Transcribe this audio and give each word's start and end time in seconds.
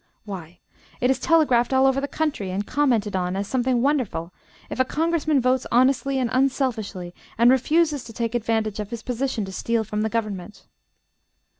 Why, 0.25 0.57
it 0.99 1.11
is 1.11 1.19
telegraphed 1.19 1.71
all 1.71 1.85
over 1.85 2.01
the 2.01 2.07
country 2.07 2.49
and 2.49 2.65
commented 2.65 3.15
on 3.15 3.35
as 3.35 3.47
something 3.47 3.83
wonderful 3.83 4.33
if 4.67 4.79
a 4.79 4.83
congressman 4.83 5.39
votes 5.39 5.67
honestly 5.71 6.17
and 6.17 6.27
unselfishly 6.33 7.13
and 7.37 7.51
refuses 7.51 8.03
to 8.05 8.11
take 8.13 8.33
advantage 8.33 8.79
of 8.79 8.89
his 8.89 9.03
position 9.03 9.45
to 9.45 9.51
steal 9.51 9.83
from 9.83 10.01
the 10.01 10.09
government." 10.09 10.63